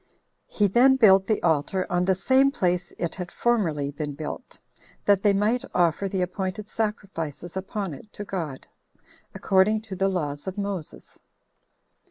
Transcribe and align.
He 0.47 0.65
then 0.65 0.95
built 0.95 1.27
the 1.27 1.39
altar 1.43 1.85
on 1.87 2.05
the 2.05 2.15
same 2.15 2.49
place 2.49 2.91
it 2.97 3.13
had 3.13 3.29
formerly 3.29 3.91
been 3.91 4.15
built, 4.15 4.57
that 5.05 5.21
they 5.21 5.31
might 5.31 5.63
offer 5.75 6.07
the 6.09 6.23
appointed 6.23 6.67
sacrifices 6.69 7.55
upon 7.55 7.93
it 7.93 8.11
to 8.13 8.23
God, 8.23 8.65
according 9.35 9.81
to 9.81 9.95
the 9.95 10.09
laws 10.09 10.47
of 10.47 10.57
Moses. 10.57 11.19